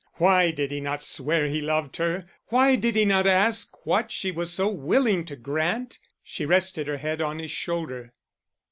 Why 0.13 0.49
did 0.49 0.71
he 0.71 0.79
not 0.79 1.03
swear 1.03 1.45
he 1.45 1.61
loved 1.61 1.97
her? 1.97 2.25
Why 2.47 2.75
did 2.75 2.95
he 2.95 3.05
not 3.05 3.27
ask 3.27 3.85
what 3.85 4.09
she 4.11 4.31
was 4.31 4.51
so 4.51 4.67
willing 4.67 5.25
to 5.25 5.35
grant? 5.35 5.99
She 6.23 6.43
rested 6.43 6.87
her 6.87 6.97
head 6.97 7.21
on 7.21 7.37
his 7.37 7.51
shoulder. 7.51 8.11